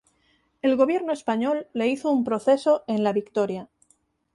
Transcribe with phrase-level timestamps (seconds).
[0.63, 3.69] El gobierno español le hizo un proceso en La Victoria.